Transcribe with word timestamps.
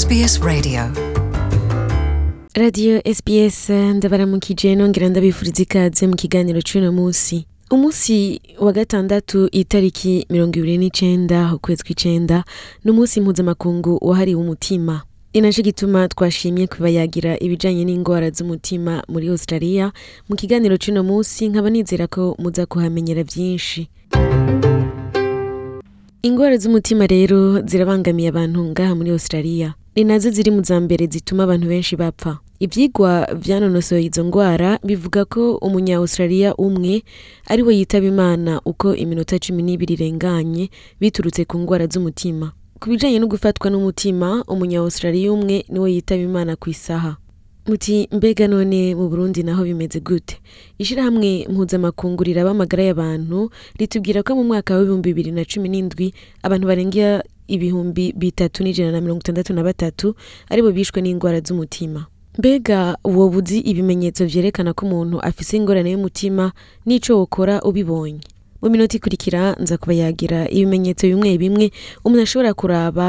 SBS 0.00 0.40
Radio 0.44 0.80
radiyo 2.56 3.00
sps 3.14 3.68
ndabaramukije 3.96 4.76
nongera 4.76 5.08
ndabifuriza 5.08 5.62
ikaze 5.64 6.04
mu 6.10 6.16
kiganiro 6.20 6.60
cy'uno 6.60 6.90
munsi 6.92 7.46
umunsi 7.72 8.40
wa 8.64 8.72
gatandatu 8.76 9.48
itariki 9.60 10.14
mirongo 10.30 10.54
ibiri 10.60 10.76
n'icyenda 10.80 11.38
ukwezi 11.56 11.82
kw'icyenda 11.86 12.44
ni 12.84 12.88
umunsi 12.92 13.16
mpuzamakungu 13.24 13.92
wahariwe 14.04 14.40
umutima 14.44 14.94
ni 15.34 15.40
nacyo 15.40 15.62
gituma 15.64 16.00
twashimye 16.12 16.66
kubayagira 16.68 17.38
ibijyanye 17.40 17.82
n'indwara 17.88 18.28
z'umutima 18.36 19.00
muri 19.08 19.28
australia 19.32 19.92
mu 20.28 20.34
kiganiro 20.36 20.74
cy'uno 20.82 21.00
munsi 21.08 21.40
nkaba 21.48 21.70
nizera 21.72 22.04
ko 22.12 22.34
muza 22.38 22.66
kuhamenyera 22.68 23.22
byinshi 23.24 23.80
indwara 26.28 26.54
z'umutima 26.60 27.04
rero 27.14 27.40
zirabangamiye 27.70 28.28
abantu 28.32 28.58
ngaha 28.70 28.92
muri 28.98 29.10
australia 29.16 29.70
ni 29.96 30.04
nazo 30.04 30.30
ziri 30.30 30.50
mu 30.52 30.60
za 30.64 30.76
mbere 30.80 31.06
zituma 31.08 31.42
abantu 31.48 31.66
benshi 31.72 31.96
bapfa 31.96 32.32
ibyigwa 32.60 33.12
byanonosoye 33.40 34.02
izo 34.08 34.22
ndwara 34.28 34.68
bivuga 34.86 35.24
ko 35.32 35.56
umunya 35.64 35.96
umwe 36.64 36.94
ari 37.50 37.62
we 37.66 37.72
yitaba 37.80 38.06
imana 38.12 38.52
uko 38.64 38.92
iminota 38.94 39.38
cumi 39.40 39.62
n'ibiri 39.64 39.94
irenganye 39.96 40.68
biturutse 41.00 41.44
ku 41.48 41.56
ndwara 41.64 41.86
z'umutima 41.88 42.52
ku 42.80 42.88
bijyanye 42.92 43.16
no 43.18 43.26
gufatwa 43.32 43.66
n'umutima 43.72 44.44
umunya 44.48 44.82
umwe 45.32 45.56
niwe 45.72 45.88
yitaba 45.96 46.20
imana 46.28 46.56
ku 46.60 46.68
isaha 46.70 47.16
muti 47.66 48.08
mbega 48.12 48.44
none 48.52 48.92
mu 49.00 49.08
burundi 49.08 49.40
naho 49.48 49.64
bimeze 49.64 49.96
gute 50.04 50.40
ishyirahamwe 50.78 51.48
mpuzamakungu 51.48 52.20
riraba 52.28 52.50
amagara 52.52 52.82
y'abantu 52.88 53.48
ritubwira 53.80 54.20
ko 54.22 54.30
mu 54.36 54.44
mwaka 54.44 54.76
w'ibihumbi 54.76 55.08
bibiri 55.08 55.30
na 55.32 55.42
cumi 55.48 55.68
n'indwi 55.72 56.12
abantu 56.44 56.64
barenga 56.68 57.22
ibihumbi 57.48 58.12
bitatu 58.12 58.62
n'ijana 58.62 58.92
na 58.92 59.00
mirongo 59.00 59.20
itandatu 59.20 59.54
na 59.54 59.62
batatu 59.62 60.14
aribo 60.50 60.70
bishwe 60.74 61.00
n'indwara 61.02 61.40
z'umutima 61.40 62.06
mbega 62.38 62.96
woba 63.06 63.36
uzi 63.38 63.58
ibimenyetso 63.62 64.24
byerekana 64.26 64.72
ko 64.76 64.84
umuntu 64.86 65.16
afite 65.22 65.56
ingorane 65.56 65.88
y'umutima 65.94 66.52
n'icyo 66.86 67.16
wokora 67.18 67.62
ubibonye 67.62 68.20
mu 68.62 68.70
minota 68.72 68.96
ikurikira 68.98 69.54
nza 69.62 69.78
kuba 69.78 69.94
yagira 69.94 70.48
ibimenyetso 70.48 71.04
bimwe 71.06 71.38
bimwe 71.38 71.66
umuntu 72.04 72.22
ashobora 72.26 72.50
kuraba 72.58 73.06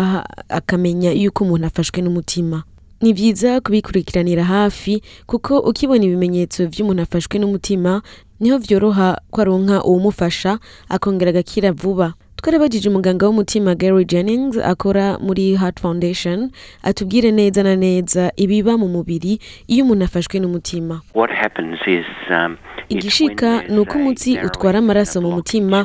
akamenya 0.51 1.11
yuko 1.17 1.39
umuntu 1.43 1.65
afashwe 1.67 1.99
n'umutima 2.03 2.63
ni 3.01 3.13
byiza 3.13 3.61
kubikurikiranira 3.63 4.43
hafi 4.43 5.01
kuko 5.27 5.59
ukibona 5.69 6.03
ibimenyetso 6.07 6.59
by'umuntu 6.71 7.01
afashwe 7.07 7.35
n'umutima 7.39 8.01
niho 8.39 8.57
byoroha 8.63 9.07
ko 9.31 9.37
aronka 9.41 9.77
uwumufasha 9.87 10.59
akongera 10.89 11.29
agakira 11.35 11.71
vuba 11.71 12.13
twarabajije 12.41 12.85
umuganga 12.89 13.25
w'umutima 13.27 13.69
Gary 13.81 14.05
Jennings 14.11 14.57
akora 14.73 15.05
muri 15.25 15.43
Heart 15.61 15.77
Foundation 15.85 16.39
atubwire 16.89 17.29
neza 17.31 17.59
na 17.67 17.75
neza 17.75 18.23
ibiba 18.43 18.73
mu 18.81 18.87
mubiri 18.95 19.33
iyo 19.73 19.81
umuntu 19.85 20.03
afashwe 20.05 20.35
n'umutima 20.39 21.01
um, 21.15 22.51
igishika 22.93 23.49
ni 23.73 23.79
uko 23.81 23.93
umutsi 23.97 24.29
utwara 24.47 24.77
amaraso 24.79 25.17
mu 25.25 25.31
mutima 25.37 25.79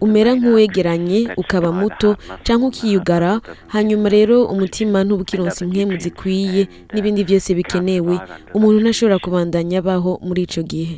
umera 0.00 0.30
nk'uwegeranye 0.38 1.20
ukaba 1.42 1.70
muto 1.80 2.10
cyangwa 2.46 2.64
ukiyugara 2.70 3.32
hanyuma 3.74 4.06
rero 4.16 4.36
umutima 4.54 4.98
ntubukironsi 5.04 5.64
impwemu 5.64 5.94
zikwiye 6.02 6.60
uh, 6.64 6.70
n'ibindi 6.94 7.20
byose 7.26 7.48
bikenewe 7.58 8.14
umuntu 8.56 8.78
ntashobora 8.80 9.18
kubandanya 9.18 9.78
abaho 9.82 10.10
muri 10.26 10.40
icyo 10.48 10.62
gihe 10.70 10.96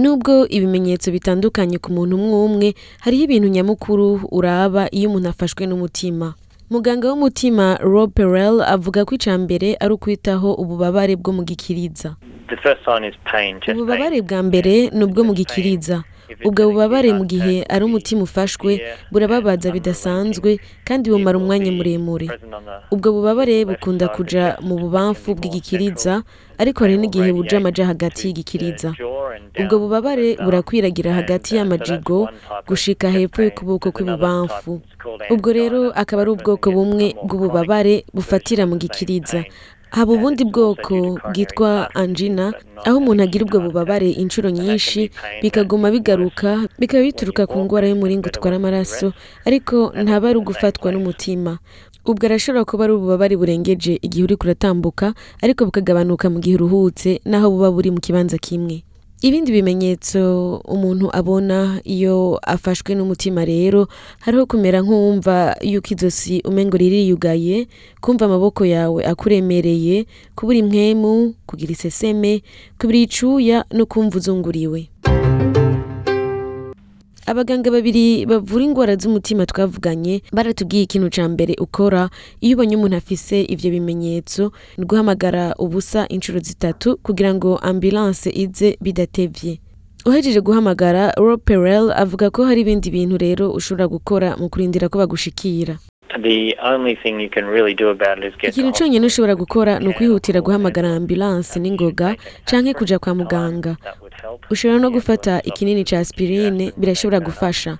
Nubwo 0.00 0.32
ibimenyetso 0.48 1.12
bitandukanye 1.12 1.76
ku 1.84 1.88
muntu 1.96 2.14
umwe 2.20 2.36
umwe, 2.48 2.68
hariho 3.04 3.22
ibintu 3.28 3.48
nyamukuru 3.54 4.08
uraba 4.38 4.82
iyo 4.96 5.04
umuntu 5.10 5.28
afashwe 5.32 5.62
n'umutima. 5.68 6.28
Muganga 6.72 7.04
w'umutima 7.10 7.64
Rob 7.92 8.08
Perel 8.16 8.54
avuga 8.76 8.98
ko 9.06 9.10
icya 9.18 9.34
mbere 9.44 9.68
ari 9.82 9.92
ukwitaho 9.96 10.48
ububabare 10.62 11.12
bwo 11.20 11.32
mu 11.36 11.42
gikiriza. 11.48 12.10
Ububabare 13.80 14.18
bwa 14.26 14.40
mbere 14.48 14.72
ni 14.96 15.02
ubwo 15.06 15.20
mu 15.28 15.32
gikiriza. 15.38 15.96
ubwo 16.48 16.60
bubabare 16.68 17.10
mu 17.18 17.24
gihe 17.32 17.54
ari 17.74 17.82
umutima 17.88 18.20
ufashwe 18.28 18.70
burababaza 19.12 19.68
bidasanzwe 19.76 20.50
kandi 20.86 21.04
bumara 21.12 21.36
umwanya 21.40 21.70
muremure 21.78 22.26
ubwo 22.94 23.08
bubabare 23.14 23.54
bukunda 23.70 24.06
kuja 24.16 24.44
mu 24.66 24.74
bubamfu 24.82 25.28
bw'igikiriza 25.36 26.12
ariko 26.62 26.78
hari 26.84 26.96
n'igihe 27.00 27.28
buja 27.36 27.56
amaja 27.60 27.82
hagati 27.92 28.20
y'igikiriza 28.26 28.88
ubwo 29.60 29.74
bubabare 29.82 30.26
burakwiragira 30.44 31.10
hagati 31.18 31.50
y'amajigo 31.56 32.16
gushika 32.68 33.06
hepfo 33.14 33.38
y'ukuboko 33.46 33.86
kw'ibubamfu 33.94 34.70
ubwo 35.34 35.48
rero 35.58 35.78
akaba 36.02 36.18
ari 36.22 36.30
ubwoko 36.36 36.66
bumwe 36.76 37.06
bw'ububabare 37.26 37.94
bufatira 38.16 38.62
mu 38.70 38.76
gikiriza 38.82 39.40
haba 39.92 40.12
ubundi 40.12 40.44
bwoko 40.50 40.96
bwitwa 41.34 41.70
Angina 42.02 42.44
aho 42.86 42.96
umuntu 43.02 43.20
agira 43.26 43.42
ubwo 43.44 43.58
bubabare 43.64 44.08
inshuro 44.22 44.48
nyinshi 44.58 45.00
bikaguma 45.42 45.86
bigaruka 45.94 46.50
bikaba 46.80 47.02
bituruka 47.06 47.42
ku 47.50 47.56
ndwara 47.64 47.84
y'umuringa 47.90 48.26
utwara 48.30 48.54
amaraso 48.60 49.06
ariko 49.48 49.76
ntaba 50.02 50.24
ari 50.30 50.38
ugufatwa 50.40 50.88
n'umutima 50.92 51.52
ubwo 52.10 52.22
arashobora 52.28 52.64
kuba 52.70 52.82
ari 52.84 52.92
ububabare 52.96 53.34
burengeje 53.40 53.92
igihe 54.06 54.22
uriko 54.26 54.42
uratambuka 54.46 55.06
ariko 55.44 55.60
bukagabanuka 55.68 56.24
mu 56.32 56.38
gihe 56.42 56.54
uruhutse 56.58 57.08
n'aho 57.28 57.46
buba 57.52 57.68
buri 57.76 57.88
mu 57.94 58.00
kibanza 58.04 58.36
kimwe 58.46 58.76
Ibindi 59.22 59.52
bimenyetso 59.54 60.18
umuntu 60.74 61.06
abona 61.18 61.58
iyo 61.94 62.16
afashwe 62.54 62.90
n'umutima 62.98 63.40
rero 63.52 63.80
hariho 64.26 64.44
kumera 64.50 64.78
nk'uwumva 64.82 65.36
yuko 65.70 65.88
izosi 65.94 66.34
umengo 66.50 66.74
ririyugaye, 66.82 67.56
kumva 68.02 68.22
amaboko 68.26 68.62
yawe 68.74 69.00
akuremereye, 69.12 69.96
kubura 70.36 70.58
impwemu, 70.62 71.12
kugira 71.48 71.70
iseseme, 71.76 72.32
kubura 72.78 72.98
icuya 73.06 73.58
no 73.76 73.84
kumva 73.90 74.14
uzunguriwe. 74.18 74.80
abaganga 77.30 77.70
babiri 77.70 78.26
bavura 78.26 78.62
indwara 78.66 78.92
z'umutima 79.00 79.42
twavuganye 79.46 80.14
baratubwiye 80.34 80.82
ikintu 80.84 81.08
cya 81.14 81.24
mbere 81.32 81.52
ukora 81.64 82.02
iyo 82.44 82.54
ubonye 82.54 82.74
umuntu 82.78 82.96
afise 83.00 83.36
ibyo 83.54 83.68
bimenyetso 83.74 84.42
ni 84.78 84.84
guhamagara 84.90 85.44
ubusa 85.64 86.00
inshuro 86.14 86.38
zitatu 86.48 86.88
kugira 87.06 87.30
ngo 87.36 87.50
ambulance 87.70 88.28
ize 88.42 88.68
bidatevye 88.84 89.52
uhejeje 90.08 90.40
guhamagara 90.46 91.02
roperel 91.26 91.84
avuga 92.04 92.26
ko 92.34 92.40
hari 92.48 92.60
ibindi 92.64 92.88
bintu 92.96 93.16
rero 93.24 93.44
ushobora 93.58 93.86
gukora 93.94 94.28
mu 94.40 94.46
kurindira 94.52 94.90
ko 94.90 94.96
bagushikira 95.02 95.74
ikintu 98.48 98.70
cyonyine 98.76 99.04
ushobora 99.10 99.34
gukora 99.42 99.72
ni 99.80 99.88
ukwihutira 99.92 100.38
guhamagara 100.44 100.88
ambilanse 100.96 101.56
n'ingoga 101.62 102.08
cyangwa 102.48 102.72
kujya 102.76 102.98
kwa 103.00 103.12
muganga 103.14 103.72
ushobora 104.52 104.78
no 104.80 104.88
gufata 104.90 105.40
ikinini 105.42 105.82
cya 105.88 105.98
aspirine 106.04 106.72
birashobora 106.76 107.20
gufasha 107.20 107.72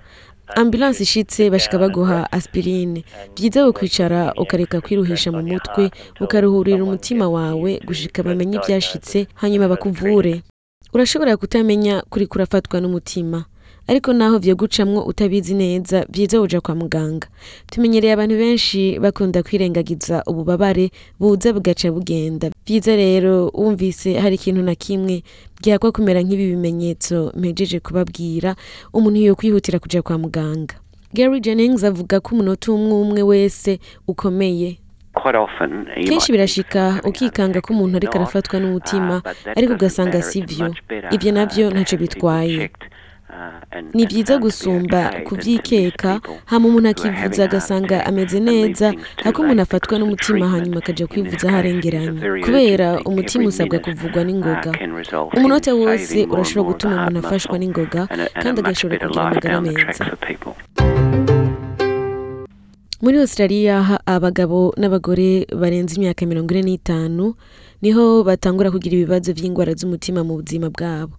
uh, 0.49 0.57
ambilanse 0.59 1.03
ishitse 1.05 1.49
bashika 1.53 1.77
baguha 1.77 2.31
aspirine 2.33 3.05
byiza 3.37 3.69
kwicara 3.71 4.33
ukareka 4.33 4.81
kwiruhisha 4.81 5.31
mu 5.31 5.41
mutwe 5.45 5.91
ukaruhurira 6.19 6.83
umutima 6.83 7.29
wawe 7.29 7.79
gushika 7.85 8.23
bamenye 8.23 8.57
ibyashitse 8.57 9.27
hanyuma 9.35 9.67
bakuvure 9.67 10.41
urashobora 10.93 11.37
kutamenya 11.37 12.01
kuri 12.09 12.25
kurafatwa 12.27 12.81
n'umutima 12.81 13.45
ariko 13.87 14.13
naho 14.13 14.37
vyogucamwo 14.39 15.03
utabizi 15.05 15.53
neza 15.55 16.05
byiza 16.09 16.41
uja 16.41 16.61
kwa 16.61 16.75
muganga. 16.75 17.27
Tumenyereye 17.71 18.13
abantu 18.13 18.35
benshi 18.39 18.99
bakunda 19.03 19.43
kwirengagiza 19.43 20.23
ububabare 20.27 20.89
buza 21.19 21.51
bugaca 21.53 21.91
bugenda. 21.91 22.49
Byiza 22.65 22.95
rero 22.95 23.51
wumvise 23.53 24.15
hari 24.23 24.35
ikintu 24.39 24.61
na 24.63 24.75
kimwe 24.75 25.23
gihakwa 25.63 25.91
kumera 25.91 26.21
nk'ibi 26.23 26.45
bimenyetso 26.55 27.33
mpejeje 27.35 27.77
kubabwira, 27.83 28.55
umuntu 28.95 29.35
kwihutira 29.35 29.79
kujya 29.83 30.01
kwa 30.01 30.15
muganga. 30.17 30.75
Gary 31.13 31.39
Jennings 31.45 31.83
avuga 31.85 32.17
ko 32.23 32.33
umunota 32.35 32.71
umwe 32.73 32.93
umwe 33.05 33.21
wese 33.21 33.77
ukomeye 34.07 34.77
kenshi 36.09 36.31
birashika 36.33 37.01
ukikanga 37.05 37.61
ko 37.61 37.69
umuntu 37.73 37.97
ariko 38.01 38.17
arafatwa 38.17 38.57
n'umutima 38.59 39.15
uh, 39.21 39.53
ariko 39.57 39.73
ugasanga 39.77 40.17
sivyo 40.25 40.67
ivyo 41.13 41.29
navyo 41.31 41.69
ntacyo 41.69 41.95
bitwaye 42.01 42.57
Uh, 43.33 43.81
ni 43.97 44.05
byiza 44.05 44.37
gusumba 44.37 45.13
kubyikeka 45.25 46.21
hano 46.51 46.63
umuntu 46.69 46.87
akivuza 46.93 47.41
agasanga 47.49 48.05
ameze 48.09 48.37
neza 48.47 48.87
ariko 49.25 49.39
umuntu 49.41 49.61
afatwa 49.65 49.95
n'umutima 49.99 50.45
hanyuma 50.53 50.77
akajya 50.81 51.05
kwivuza 51.11 51.45
aharengeranye 51.49 52.09
kubera 52.45 52.87
umutima 53.09 53.43
usabwa 53.49 53.77
kuvugwa 53.85 54.21
uh, 54.21 54.25
n'ingoga 54.27 54.71
umunota 55.37 55.71
wose 55.81 56.15
urashobora 56.33 56.69
gutuma 56.71 56.93
umuntu 56.99 57.17
afashwa 57.23 57.55
n'ingoga 57.57 58.01
kandi 58.41 58.57
agashobora 58.61 58.99
kugira 59.01 59.25
amagara 59.25 59.61
meza 59.65 60.03
muri 63.03 63.15
australia 63.25 63.75
abagabo 64.15 64.59
n'abagore 64.79 65.29
barenze 65.61 65.93
imyaka 65.97 66.21
mirongo 66.29 66.49
ine 66.53 66.63
n'itanu 66.67 67.25
niho 67.81 68.03
batangura 68.27 68.69
kugira 68.73 68.93
ibibazo 68.95 69.29
by'indwara 69.37 69.71
z'umutima 69.79 70.19
mu 70.27 70.33
buzima 70.39 70.69
bwabo 70.75 71.15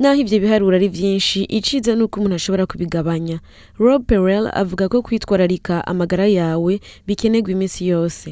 naho 0.00 0.16
ibyo 0.24 0.36
biharuro 0.42 0.72
ari 0.80 0.88
byinshi 0.88 1.38
iciza 1.58 1.92
ni 1.94 2.02
uko 2.08 2.14
umuntu 2.16 2.36
ashobora 2.40 2.64
kubigabanya 2.70 3.36
rob 3.84 4.00
perel 4.08 4.44
avuga 4.62 4.88
ko 4.88 4.96
kwitwararika 5.04 5.74
amagara 5.92 6.24
yawe 6.40 6.72
bikenerwa 7.06 7.50
iminsi 7.52 7.80
yose 7.92 8.26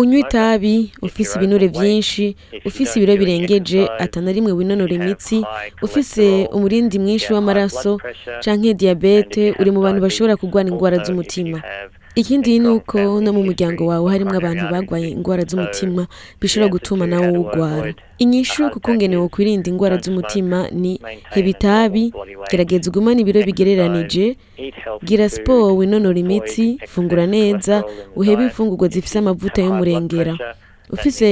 unywa 0.00 0.18
itabi 0.24 0.76
ufise 1.06 1.32
ibinure 1.38 1.68
byinshi 1.76 2.24
ufise 2.68 2.92
ibiro 2.96 3.14
birengeje 3.20 3.80
atana 4.04 4.28
rimwe 4.36 4.52
winonora 4.58 4.92
imitsi 5.00 5.36
ufise 5.86 6.24
umurindi 6.56 6.96
mwinshi 7.04 7.28
w'amaraso 7.34 8.00
canke 8.44 8.72
diyabete 8.80 9.44
uri 9.60 9.70
mu 9.74 9.80
bantu 9.84 10.00
bashobora 10.06 10.40
kugwana 10.40 10.68
indwara 10.72 10.96
z'umutima 11.04 11.60
ikindi 12.20 12.58
ni 12.58 12.68
uko 12.68 13.20
no 13.22 13.30
mu 13.32 13.42
muryango 13.46 13.86
wawe 13.86 14.08
harimo 14.10 14.34
abantu 14.34 14.64
barwaye 14.74 15.06
indwara 15.14 15.42
z'umutima 15.50 16.02
bishobora 16.40 16.70
gutuma 16.74 17.06
nawe 17.06 17.30
urwara 17.38 17.94
inyishu 18.18 18.66
kuko 18.74 18.90
ngenewe 18.98 19.26
kwirinda 19.30 19.70
indwara 19.70 19.96
z'umutima 20.02 20.66
ni 20.74 20.98
hebitabi, 21.30 22.10
gerageza 22.50 22.90
ugumane 22.90 23.20
ibiro 23.22 23.40
bigereranije 23.46 24.34
gira 25.06 25.28
siporo 25.30 25.76
winonora 25.78 26.18
imitsi 26.18 26.82
fungura 26.90 27.24
neza 27.30 27.84
uhebe 28.18 28.42
imfungurwa 28.50 28.88
zifite 28.90 29.16
amavuta 29.22 29.62
y'umurengera 29.62 30.34
ufise 30.90 31.26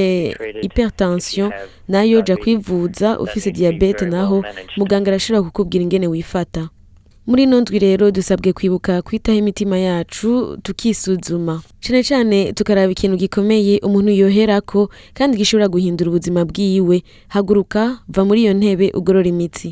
hypertension 0.63 1.51
nayo 1.91 2.23
jya 2.23 2.37
kwivuza 2.37 3.19
ufise 3.19 3.51
diyabete 3.51 4.05
naho 4.07 4.45
muganga 4.79 5.11
arashobora 5.11 5.43
kukubwira 5.43 5.83
ingene 5.83 6.07
wifata 6.07 6.69
muri 7.31 7.45
nundwi 7.51 7.79
rero 7.87 8.07
dusabwe 8.17 8.49
kwibuka 8.57 8.95
kwitaho 9.07 9.37
imitima 9.43 9.77
yacu 9.89 10.31
tukisuzuma 10.65 11.55
cyane 11.83 12.01
cyane 12.09 12.37
tukaraba 12.57 12.91
ikintu 12.95 13.17
gikomeye 13.23 13.75
umuntu 13.87 14.11
yoherako 14.21 14.81
kandi 15.17 15.33
gishobora 15.41 15.69
guhindura 15.75 16.09
ubuzima 16.11 16.41
bwiwe 16.51 16.97
haguruka 17.35 17.81
va 18.15 18.23
muri 18.29 18.41
iyo 18.45 18.53
ntebe 18.59 18.87
ugorora 18.99 19.29
imitsi 19.35 19.69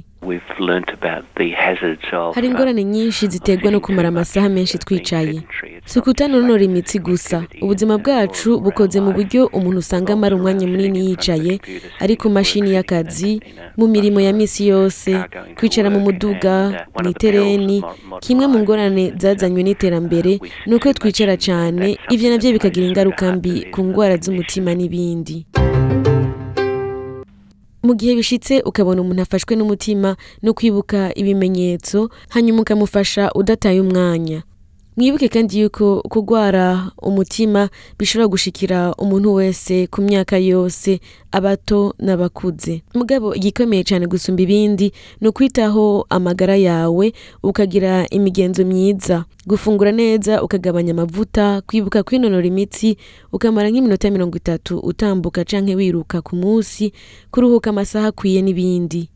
hari 2.34 2.46
ingorane 2.46 2.82
uh, 2.82 2.88
nyinshi 2.88 3.26
ziterwa 3.26 3.70
no 3.70 3.80
kumara 3.80 4.08
amasaha 4.08 4.48
menshi 4.48 4.78
twicaye 4.78 5.42
si 5.84 5.98
ukutanonora 5.98 6.62
imitsi 6.62 6.98
gusa 6.98 7.44
ubuzima 7.60 7.98
bwacu 7.98 8.60
bukoze 8.60 9.00
mu 9.04 9.12
buryo 9.12 9.46
umuntu 9.52 9.78
usanga 9.78 10.12
amara 10.12 10.36
umwanya 10.36 10.66
munini 10.66 11.06
yicaye 11.06 11.60
ari 12.00 12.16
ku 12.16 12.30
mashini 12.30 12.72
y'akazi 12.74 13.40
mu 13.76 13.86
mirimo 13.92 14.20
ya 14.24 14.32
minsi 14.32 14.64
yose 14.70 15.10
kwicara 15.58 15.90
mu 15.92 16.00
muduga 16.00 16.86
uh, 16.96 17.02
mu 17.04 17.10
itereni 17.12 17.84
kimwe 18.24 18.44
mu 18.48 18.58
ngorane 18.64 19.12
zazanywe 19.20 19.62
n'iterambere 19.66 20.34
uh, 20.40 20.48
ni 20.68 20.72
uko 20.74 20.88
twicara 20.96 21.36
cyane 21.44 21.98
ibyo 22.14 22.26
nabyo 22.32 22.50
bikagira 22.56 22.86
ingaruka 22.88 23.24
mbi 23.36 23.64
ku 23.72 23.78
ndwara 23.84 24.16
z'umutima 24.16 24.72
n'ibindi 24.74 25.36
mu 27.86 27.92
gihe 27.98 28.12
bishitse 28.18 28.54
ukabona 28.70 28.98
umuntu 29.00 29.22
afashwe 29.22 29.52
n'umutima 29.56 30.10
no 30.44 30.50
kwibuka 30.56 30.98
ibimenyetso 31.20 31.98
hanyuma 32.34 32.58
ukamufasha 32.64 33.22
udataye 33.40 33.78
umwanya 33.86 34.38
mwibuke 34.96 35.28
kandi 35.28 35.60
yuko 35.60 36.02
kurwara 36.08 36.90
umutima 37.02 37.68
bishobora 37.98 38.28
gushikira 38.30 38.94
umuntu 38.94 39.34
wese 39.34 39.86
ku 39.90 39.98
myaka 40.06 40.38
yose 40.38 41.00
abato 41.34 41.94
n'abakuze 41.98 42.82
mugabo 42.94 43.34
igikomeye 43.34 43.82
cyane 43.90 44.06
gusumba 44.06 44.40
ibindi 44.46 44.86
ni 45.20 45.26
ukwitaho 45.28 46.06
amagara 46.14 46.54
yawe 46.56 47.10
ukagira 47.42 48.06
imigenzo 48.16 48.62
myiza 48.70 49.24
gufungura 49.50 49.90
neza 50.00 50.38
ukagabanya 50.46 50.92
amavuta 50.94 51.44
kwibuka 51.66 52.02
kwinonora 52.06 52.46
imitsi 52.52 52.88
ukamara 53.34 53.66
nk'iminota 53.70 54.06
mirongo 54.14 54.34
itatu 54.38 54.78
utambuka 54.78 55.42
canke 55.44 55.74
wiruka 55.74 56.22
ku 56.22 56.32
munsi 56.38 56.92
kuruhuka 57.32 57.66
amasaha 57.74 58.06
akwiye 58.14 58.38
n'ibindi 58.46 59.10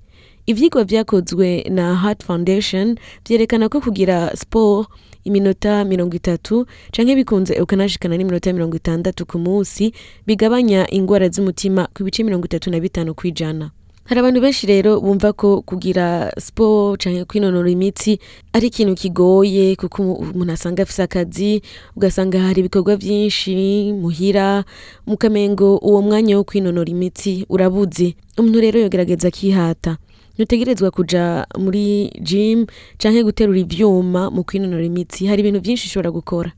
ibyigwa 0.48 0.82
byakozwe 0.88 1.48
na 1.76 1.86
Heart 2.00 2.24
Foundation 2.24 2.96
byerekana 3.24 3.68
ko 3.68 3.80
kugira 3.84 4.32
siporo 4.36 4.86
iminota 5.28 5.84
mirongo 5.84 6.16
itatu 6.16 6.64
canke 6.92 7.12
bikunze 7.14 7.52
ukanashikana 7.60 8.16
n'iminota 8.16 8.48
mirongo 8.56 8.74
itandatu 8.80 9.26
ku 9.28 9.36
munsi 9.44 9.92
bigabanya 10.26 10.88
indwara 10.90 11.28
z'umutima 11.28 11.88
ku 11.92 12.00
bice 12.00 12.24
mirongo 12.24 12.48
itatu 12.48 12.70
na 12.72 12.80
bitanu 12.80 13.12
kw'ijana 13.12 13.70
hari 14.08 14.18
abantu 14.24 14.40
benshi 14.40 14.64
rero 14.72 14.96
bumva 15.04 15.36
ko 15.36 15.60
kugira 15.68 16.32
siporo 16.40 16.96
cyangwa 16.96 17.28
kwinonora 17.28 17.68
imitsi 17.68 18.16
ari 18.56 18.72
ikintu 18.72 18.94
kigoye 18.96 19.76
kuko 19.76 20.00
umuntu 20.32 20.52
asanga 20.56 20.80
afise 20.88 21.02
akazi 21.04 21.60
ugasanga 21.92 22.40
hari 22.40 22.64
ibikorwa 22.64 22.96
byinshi 22.96 23.52
muhira 24.00 24.64
mukamengo 25.04 25.76
uwo 25.84 26.00
mwanya 26.08 26.40
wo 26.40 26.44
kwinonora 26.48 26.88
imitsi 26.96 27.44
urabuze 27.52 28.16
umuntu 28.40 28.58
rero 28.64 28.76
yogerageza 28.80 29.28
akihata 29.28 29.92
ntutegerezwa 30.38 30.90
kujya 30.94 31.46
muri 31.58 32.12
jimu 32.22 32.66
cyangwa 33.02 33.22
guterura 33.26 33.58
ibyuma 33.66 34.30
mu 34.30 34.44
kwinonora 34.46 34.84
imitsi 34.86 35.26
hari 35.26 35.40
ibintu 35.42 35.58
byinshi 35.66 35.84
ushobora 35.90 36.10
gukora 36.14 36.50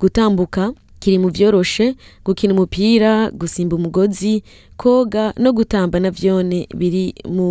gutambuka 0.00 0.72
kiri 1.00 1.16
mu 1.24 1.30
byoroshe 1.32 1.96
gukina 2.28 2.52
umupira 2.54 3.30
gusimba 3.40 3.72
umugozi 3.80 4.44
koga 4.76 5.32
no 5.42 5.50
gutamba 5.56 5.96
na 6.04 6.10
byone 6.12 6.68
biri 6.76 7.16
mu 7.34 7.48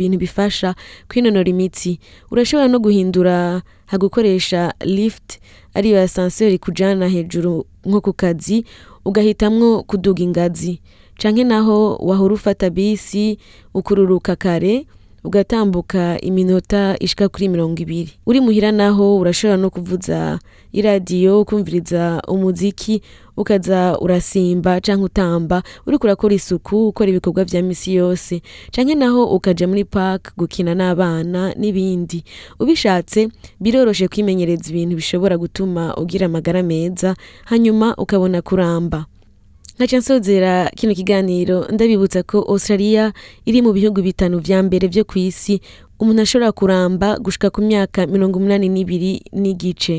bintu 0.00 0.16
bifasha 0.18 0.72
kwinonora 1.08 1.48
imitsi 1.52 1.90
urashobora 2.32 2.68
no 2.72 2.78
guhindura 2.80 3.60
hagukoresha 3.92 4.72
lifuti 4.80 5.36
ariyo 5.76 5.96
asanseri 6.08 6.54
ikujyana 6.56 7.04
hejuru 7.14 7.52
nko 7.86 7.98
ku 8.06 8.12
kazi 8.16 8.64
ugahitamwo 9.04 9.84
kuduga 9.88 10.20
ingazi 10.26 10.72
cyangwa 11.20 11.44
naho 11.52 11.78
wahora 12.08 12.32
ufata 12.38 12.66
bisi 12.72 13.36
ukururuka 13.76 14.32
kare 14.42 14.88
ugatambuka 15.28 16.02
iminota 16.26 16.80
ishika 17.04 17.28
kuri 17.32 17.46
mirongo 17.52 17.76
ibiri 17.84 18.12
uri 18.28 18.38
muhira 18.40 18.72
naho 18.72 19.18
urashobora 19.20 19.56
no 19.60 19.68
kuvuza 19.70 20.38
iradiyo 20.72 21.44
kumviriza 21.44 22.22
umuziki 22.28 23.02
ukaza 23.36 23.98
urasimba 24.00 24.80
canke 24.80 25.04
utamba 25.04 25.60
uri 25.86 25.98
kurakora 26.00 26.32
isuku 26.34 26.88
ukora 26.88 27.10
ibikorwa 27.12 27.44
bya 27.44 27.60
misi 27.62 27.92
yose 28.00 28.40
canke 28.72 28.94
naho 28.96 29.24
ukajya 29.28 29.68
muri 29.68 29.84
park 29.84 30.32
gukina 30.36 30.72
n'abana 30.74 31.52
n'ibindi 31.60 32.24
ubishatse 32.60 33.28
biroroshe 33.60 34.08
kwimenyereza 34.08 34.70
ibintu 34.72 34.96
bishobora 34.96 35.36
gutuma 35.38 35.92
ugira 36.00 36.24
amagara 36.26 36.62
meza 36.64 37.12
hanyuma 37.52 37.92
ukabona 38.00 38.40
kuramba 38.42 39.04
nkaca 39.78 39.98
nsozera 39.98 40.66
kino 40.74 40.90
kiganiro 40.94 41.62
ndabibutsa 41.72 42.22
ko 42.26 42.38
australia 42.50 43.12
iri 43.46 43.62
mu 43.62 43.70
bihugu 43.72 44.02
bitanu 44.02 44.42
bya 44.42 44.58
mbere 44.66 44.88
byo 44.90 45.02
ku 45.06 45.14
isi 45.22 45.62
umuntu 46.02 46.22
ashobora 46.26 46.50
kuramba 46.52 47.08
gushika 47.24 47.46
ku 47.54 47.60
myaka 47.62 48.00
mirongo 48.10 48.34
umunani 48.42 48.66
n'ibiri 48.74 49.12
n'igice 49.42 49.96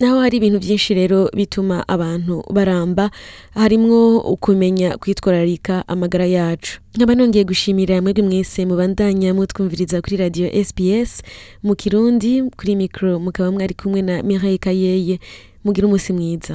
naho 0.00 0.16
hari 0.24 0.36
ibintu 0.40 0.58
byinshi 0.64 0.90
rero 1.00 1.18
bituma 1.38 1.76
abantu 1.94 2.34
baramba 2.56 3.04
harimwo 3.60 3.98
ukumenya 4.34 4.96
kwitwararika 5.00 5.74
amagara 5.92 6.24
yacu 6.36 6.72
nkaba 6.96 7.12
nongeye 7.14 7.44
gushimira 7.44 8.00
mwebwe 8.02 8.22
mwese 8.28 8.60
mubandanya 8.68 9.30
mutwumviriza 9.36 10.00
kuri 10.02 10.16
radio 10.24 10.46
sps 10.66 11.10
mu 11.62 11.74
kirundi 11.80 12.32
kuri 12.58 12.72
mikoro 12.80 13.12
mukaba 13.24 13.52
mwari 13.52 13.74
kumwe 13.76 14.00
na 14.08 14.22
mirayi 14.24 14.56
kayeye 14.64 15.14
mugira 15.64 15.84
umunsi 15.86 16.12
mwiza 16.16 16.54